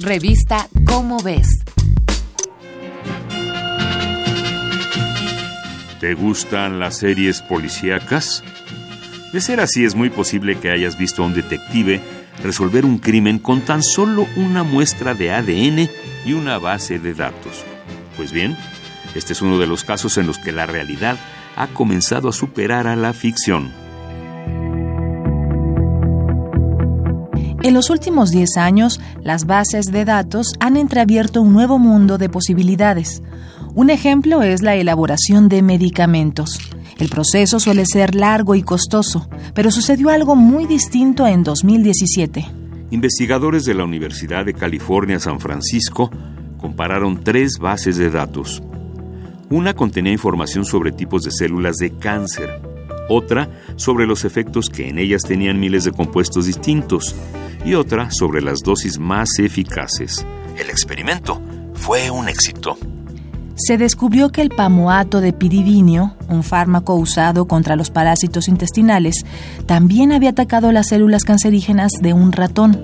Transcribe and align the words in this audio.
Revista 0.00 0.68
Cómo 0.86 1.22
ves. 1.22 1.48
¿Te 6.00 6.14
gustan 6.14 6.80
las 6.80 6.98
series 6.98 7.42
policíacas? 7.42 8.42
De 9.32 9.40
ser 9.40 9.60
así, 9.60 9.84
es 9.84 9.94
muy 9.94 10.10
posible 10.10 10.58
que 10.58 10.70
hayas 10.70 10.98
visto 10.98 11.22
a 11.22 11.26
un 11.26 11.34
detective 11.34 12.00
resolver 12.42 12.84
un 12.84 12.98
crimen 12.98 13.38
con 13.38 13.60
tan 13.60 13.84
solo 13.84 14.26
una 14.34 14.64
muestra 14.64 15.14
de 15.14 15.30
ADN 15.30 15.88
y 16.26 16.32
una 16.32 16.58
base 16.58 16.98
de 16.98 17.14
datos. 17.14 17.64
Pues 18.16 18.32
bien, 18.32 18.56
este 19.14 19.32
es 19.32 19.42
uno 19.42 19.58
de 19.58 19.68
los 19.68 19.84
casos 19.84 20.18
en 20.18 20.26
los 20.26 20.38
que 20.38 20.50
la 20.50 20.66
realidad 20.66 21.16
ha 21.54 21.68
comenzado 21.68 22.28
a 22.28 22.32
superar 22.32 22.88
a 22.88 22.96
la 22.96 23.12
ficción. 23.12 23.83
En 27.64 27.72
los 27.72 27.88
últimos 27.88 28.30
10 28.30 28.58
años, 28.58 29.00
las 29.22 29.46
bases 29.46 29.86
de 29.86 30.04
datos 30.04 30.52
han 30.60 30.76
entreabierto 30.76 31.40
un 31.40 31.54
nuevo 31.54 31.78
mundo 31.78 32.18
de 32.18 32.28
posibilidades. 32.28 33.22
Un 33.74 33.88
ejemplo 33.88 34.42
es 34.42 34.60
la 34.60 34.74
elaboración 34.74 35.48
de 35.48 35.62
medicamentos. 35.62 36.58
El 36.98 37.08
proceso 37.08 37.58
suele 37.60 37.86
ser 37.86 38.14
largo 38.14 38.54
y 38.54 38.62
costoso, 38.62 39.30
pero 39.54 39.70
sucedió 39.70 40.10
algo 40.10 40.36
muy 40.36 40.66
distinto 40.66 41.26
en 41.26 41.42
2017. 41.42 42.44
Investigadores 42.90 43.64
de 43.64 43.72
la 43.72 43.84
Universidad 43.84 44.44
de 44.44 44.52
California 44.52 45.18
San 45.18 45.40
Francisco 45.40 46.10
compararon 46.58 47.24
tres 47.24 47.56
bases 47.58 47.96
de 47.96 48.10
datos. 48.10 48.62
Una 49.48 49.72
contenía 49.72 50.12
información 50.12 50.66
sobre 50.66 50.92
tipos 50.92 51.22
de 51.22 51.30
células 51.30 51.76
de 51.76 51.96
cáncer, 51.96 52.60
otra 53.08 53.48
sobre 53.76 54.06
los 54.06 54.26
efectos 54.26 54.68
que 54.68 54.86
en 54.90 54.98
ellas 54.98 55.22
tenían 55.22 55.58
miles 55.58 55.84
de 55.84 55.92
compuestos 55.92 56.44
distintos 56.44 57.16
y 57.64 57.74
otra 57.74 58.10
sobre 58.10 58.42
las 58.42 58.60
dosis 58.60 58.98
más 58.98 59.28
eficaces. 59.38 60.26
El 60.58 60.70
experimento 60.70 61.40
fue 61.74 62.10
un 62.10 62.28
éxito. 62.28 62.76
Se 63.56 63.78
descubrió 63.78 64.30
que 64.30 64.42
el 64.42 64.50
pamoato 64.50 65.20
de 65.20 65.32
piridinio, 65.32 66.14
un 66.28 66.42
fármaco 66.42 66.94
usado 66.96 67.46
contra 67.46 67.76
los 67.76 67.90
parásitos 67.90 68.48
intestinales, 68.48 69.24
también 69.66 70.12
había 70.12 70.30
atacado 70.30 70.72
las 70.72 70.88
células 70.88 71.24
cancerígenas 71.24 71.92
de 72.00 72.12
un 72.12 72.32
ratón. 72.32 72.80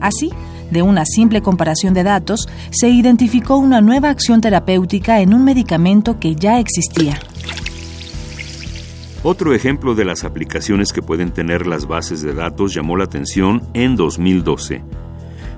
Así, 0.00 0.30
de 0.70 0.82
una 0.82 1.04
simple 1.04 1.42
comparación 1.42 1.92
de 1.92 2.04
datos, 2.04 2.48
se 2.70 2.88
identificó 2.88 3.58
una 3.58 3.80
nueva 3.80 4.08
acción 4.08 4.40
terapéutica 4.40 5.20
en 5.20 5.34
un 5.34 5.44
medicamento 5.44 6.18
que 6.18 6.34
ya 6.34 6.58
existía. 6.58 7.18
Otro 9.22 9.52
ejemplo 9.52 9.94
de 9.94 10.04
las 10.04 10.24
aplicaciones 10.24 10.92
que 10.92 11.02
pueden 11.02 11.32
tener 11.32 11.66
las 11.66 11.86
bases 11.86 12.22
de 12.22 12.34
datos 12.34 12.72
llamó 12.72 12.96
la 12.96 13.04
atención 13.04 13.62
en 13.74 13.96
2012. 13.96 14.82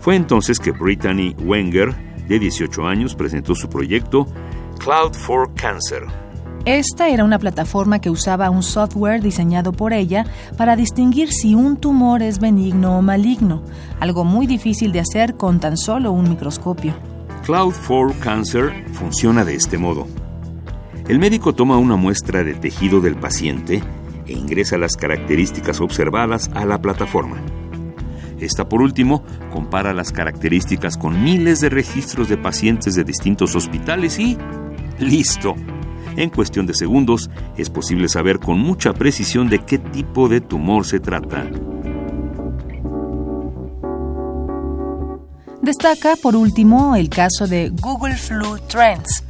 Fue 0.00 0.14
entonces 0.14 0.58
que 0.58 0.72
Brittany 0.72 1.34
Wenger, 1.38 1.94
de 2.28 2.38
18 2.38 2.86
años, 2.86 3.14
presentó 3.14 3.54
su 3.54 3.68
proyecto 3.68 4.26
Cloud 4.78 5.14
for 5.14 5.52
Cancer 5.54 6.04
esta 6.66 7.08
era 7.10 7.22
una 7.22 7.38
plataforma 7.38 8.00
que 8.00 8.10
usaba 8.10 8.50
un 8.50 8.64
software 8.64 9.22
diseñado 9.22 9.70
por 9.70 9.92
ella 9.92 10.26
para 10.56 10.74
distinguir 10.74 11.32
si 11.32 11.54
un 11.54 11.76
tumor 11.76 12.22
es 12.22 12.40
benigno 12.40 12.98
o 12.98 13.02
maligno, 13.02 13.62
algo 14.00 14.24
muy 14.24 14.48
difícil 14.48 14.90
de 14.90 14.98
hacer 14.98 15.36
con 15.36 15.60
tan 15.60 15.76
solo 15.76 16.10
un 16.10 16.28
microscopio. 16.28 16.92
Cloud 17.44 17.70
for 17.70 18.12
Cancer 18.18 18.72
funciona 18.94 19.44
de 19.44 19.54
este 19.54 19.78
modo. 19.78 20.08
El 21.08 21.20
médico 21.20 21.54
toma 21.54 21.78
una 21.78 21.94
muestra 21.94 22.42
de 22.42 22.54
tejido 22.54 23.00
del 23.00 23.14
paciente 23.14 23.80
e 24.26 24.32
ingresa 24.32 24.76
las 24.76 24.96
características 24.96 25.80
observadas 25.80 26.50
a 26.52 26.64
la 26.64 26.80
plataforma. 26.82 27.40
Esta, 28.40 28.68
por 28.68 28.82
último, 28.82 29.22
compara 29.52 29.94
las 29.94 30.10
características 30.10 30.96
con 30.98 31.22
miles 31.22 31.60
de 31.60 31.68
registros 31.68 32.28
de 32.28 32.36
pacientes 32.36 32.96
de 32.96 33.04
distintos 33.04 33.54
hospitales 33.54 34.18
y... 34.18 34.36
¡Listo! 34.98 35.54
En 36.16 36.30
cuestión 36.30 36.66
de 36.66 36.74
segundos 36.74 37.30
es 37.56 37.70
posible 37.70 38.08
saber 38.08 38.40
con 38.40 38.58
mucha 38.58 38.92
precisión 38.92 39.48
de 39.48 39.60
qué 39.60 39.78
tipo 39.78 40.28
de 40.28 40.40
tumor 40.40 40.84
se 40.84 40.98
trata. 40.98 41.48
Destaca, 45.62 46.16
por 46.20 46.34
último, 46.34 46.96
el 46.96 47.08
caso 47.08 47.46
de 47.46 47.70
Google 47.70 48.16
Flu 48.16 48.58
Trends. 48.68 49.25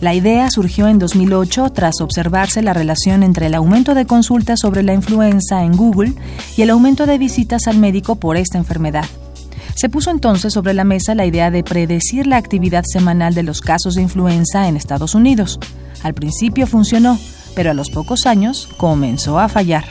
La 0.00 0.14
idea 0.14 0.50
surgió 0.50 0.88
en 0.88 0.98
2008 0.98 1.70
tras 1.74 2.00
observarse 2.00 2.62
la 2.62 2.72
relación 2.72 3.22
entre 3.22 3.46
el 3.46 3.54
aumento 3.54 3.94
de 3.94 4.06
consultas 4.06 4.60
sobre 4.60 4.82
la 4.82 4.94
influenza 4.94 5.62
en 5.62 5.76
Google 5.76 6.14
y 6.56 6.62
el 6.62 6.70
aumento 6.70 7.04
de 7.04 7.18
visitas 7.18 7.66
al 7.66 7.76
médico 7.76 8.16
por 8.16 8.38
esta 8.38 8.56
enfermedad. 8.56 9.04
Se 9.74 9.90
puso 9.90 10.10
entonces 10.10 10.54
sobre 10.54 10.72
la 10.72 10.84
mesa 10.84 11.14
la 11.14 11.26
idea 11.26 11.50
de 11.50 11.62
predecir 11.62 12.26
la 12.26 12.38
actividad 12.38 12.82
semanal 12.90 13.34
de 13.34 13.42
los 13.42 13.60
casos 13.60 13.94
de 13.94 14.00
influenza 14.00 14.68
en 14.68 14.76
Estados 14.76 15.14
Unidos. 15.14 15.58
Al 16.02 16.14
principio 16.14 16.66
funcionó, 16.66 17.18
pero 17.54 17.70
a 17.70 17.74
los 17.74 17.90
pocos 17.90 18.24
años 18.24 18.70
comenzó 18.78 19.38
a 19.38 19.50
fallar. 19.50 19.84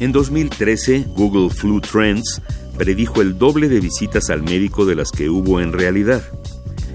En 0.00 0.10
2013, 0.10 1.06
Google 1.16 1.50
Flu 1.50 1.80
Trends 1.80 2.42
predijo 2.76 3.22
el 3.22 3.38
doble 3.38 3.68
de 3.68 3.78
visitas 3.78 4.28
al 4.30 4.42
médico 4.42 4.84
de 4.86 4.96
las 4.96 5.12
que 5.12 5.30
hubo 5.30 5.60
en 5.60 5.72
realidad. 5.72 6.22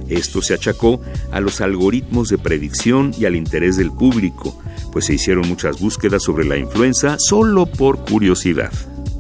Esto 0.10 0.42
se 0.42 0.54
achacó 0.54 1.02
a 1.32 1.40
los 1.40 1.62
algoritmos 1.62 2.30
de 2.30 2.38
predicción 2.38 3.14
y 3.18 3.26
al 3.26 3.36
interés 3.36 3.78
del 3.78 3.92
público, 3.92 4.58
pues 4.92 5.06
se 5.06 5.14
hicieron 5.14 5.48
muchas 5.48 5.80
búsquedas 5.80 6.24
sobre 6.24 6.46
la 6.46 6.58
influenza 6.58 7.18
solo 7.20 7.66
por 7.66 8.06
curiosidad. 8.06 8.72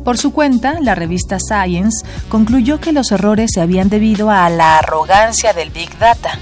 Por 0.03 0.17
su 0.17 0.31
cuenta, 0.31 0.79
la 0.79 0.95
revista 0.95 1.37
Science 1.37 2.05
concluyó 2.29 2.79
que 2.79 2.93
los 2.93 3.11
errores 3.11 3.49
se 3.53 3.59
habían 3.59 3.89
debido 3.89 4.29
a 4.29 4.49
la 4.49 4.77
arrogancia 4.77 5.51
del 5.51 5.69
Big 5.69 5.97
Data. 5.99 6.39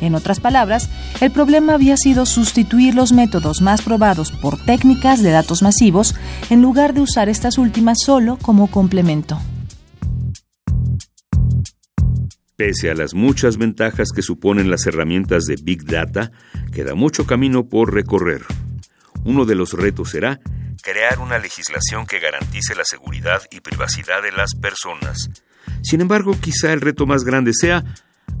En 0.00 0.14
otras 0.14 0.40
palabras, 0.40 0.88
el 1.20 1.30
problema 1.30 1.74
había 1.74 1.96
sido 1.96 2.26
sustituir 2.26 2.94
los 2.94 3.12
métodos 3.12 3.60
más 3.60 3.82
probados 3.82 4.32
por 4.32 4.56
técnicas 4.64 5.22
de 5.22 5.30
datos 5.30 5.62
masivos 5.62 6.14
en 6.50 6.62
lugar 6.62 6.94
de 6.94 7.02
usar 7.02 7.28
estas 7.28 7.58
últimas 7.58 7.98
solo 8.04 8.38
como 8.40 8.68
complemento. 8.68 9.38
Pese 12.56 12.90
a 12.90 12.94
las 12.94 13.14
muchas 13.14 13.56
ventajas 13.56 14.10
que 14.14 14.22
suponen 14.22 14.70
las 14.70 14.86
herramientas 14.86 15.44
de 15.44 15.56
Big 15.62 15.84
Data, 15.84 16.30
queda 16.72 16.94
mucho 16.94 17.26
camino 17.26 17.68
por 17.68 17.94
recorrer. 17.94 18.42
Uno 19.24 19.44
de 19.44 19.54
los 19.54 19.72
retos 19.72 20.10
será 20.10 20.40
crear 20.82 21.20
una 21.20 21.38
legislación 21.38 22.06
que 22.06 22.18
garantice 22.18 22.74
la 22.74 22.84
seguridad 22.84 23.42
y 23.50 23.60
privacidad 23.60 24.22
de 24.22 24.32
las 24.32 24.54
personas. 24.54 25.30
Sin 25.82 26.00
embargo, 26.00 26.36
quizá 26.40 26.72
el 26.72 26.80
reto 26.80 27.06
más 27.06 27.24
grande 27.24 27.52
sea 27.54 27.84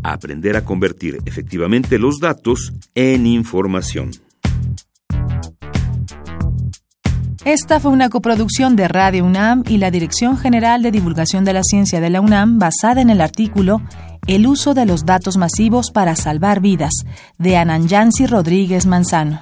aprender 0.02 0.56
a 0.56 0.64
convertir 0.64 1.18
efectivamente 1.24 1.98
los 1.98 2.18
datos 2.18 2.72
en 2.94 3.26
información. 3.26 4.10
Esta 7.44 7.80
fue 7.80 7.90
una 7.90 8.08
coproducción 8.08 8.76
de 8.76 8.86
Radio 8.86 9.24
UNAM 9.24 9.64
y 9.66 9.78
la 9.78 9.90
Dirección 9.90 10.38
General 10.38 10.80
de 10.80 10.92
Divulgación 10.92 11.44
de 11.44 11.52
la 11.52 11.64
Ciencia 11.64 12.00
de 12.00 12.08
la 12.08 12.20
UNAM 12.20 12.60
basada 12.60 13.00
en 13.00 13.10
el 13.10 13.20
artículo 13.20 13.82
El 14.28 14.46
uso 14.46 14.74
de 14.74 14.86
los 14.86 15.04
datos 15.04 15.36
masivos 15.36 15.90
para 15.90 16.14
salvar 16.14 16.60
vidas 16.60 16.92
de 17.38 17.56
Ananyansi 17.56 18.26
Rodríguez 18.26 18.86
Manzano. 18.86 19.40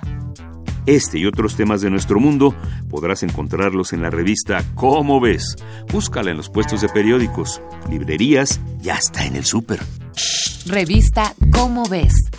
Este 0.86 1.18
y 1.18 1.26
otros 1.26 1.56
temas 1.56 1.82
de 1.82 1.90
nuestro 1.90 2.20
mundo 2.20 2.54
podrás 2.88 3.22
encontrarlos 3.22 3.92
en 3.92 4.00
la 4.00 4.08
revista 4.08 4.64
Cómo 4.74 5.20
ves. 5.20 5.56
Búscala 5.92 6.30
en 6.30 6.38
los 6.38 6.48
puestos 6.48 6.80
de 6.80 6.88
periódicos, 6.88 7.60
librerías 7.90 8.62
y 8.82 8.88
hasta 8.88 9.26
en 9.26 9.36
el 9.36 9.44
súper. 9.44 9.80
Revista 10.64 11.34
Cómo 11.52 11.84
ves. 11.86 12.29